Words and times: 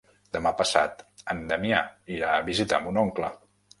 Demà 0.35 0.51
passat 0.61 1.03
en 1.33 1.43
Damià 1.51 1.81
irà 2.17 2.33
a 2.39 2.43
visitar 2.51 2.81
mon 2.87 2.99
oncle. 3.07 3.31